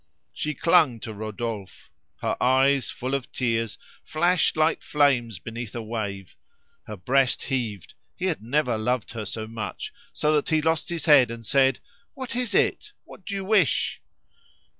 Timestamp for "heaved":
7.43-7.93